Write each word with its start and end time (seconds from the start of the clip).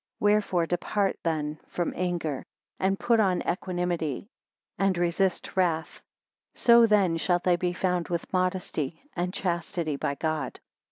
17 0.19 0.33
Wherefore 0.33 0.65
depart 0.65 1.19
then 1.21 1.59
from 1.67 1.93
anger, 1.95 2.43
and 2.79 2.97
put 2.99 3.19
on 3.19 3.43
equanimity, 3.47 4.25
and 4.79 4.97
resist: 4.97 5.55
wrath; 5.55 6.01
so 6.55 6.87
then 6.87 7.17
shalt 7.17 7.43
be 7.59 7.71
found 7.71 8.07
with 8.07 8.33
modesty 8.33 8.99
and 9.15 9.31
chastity 9.31 9.97
by 9.97 10.15
God. 10.15 10.59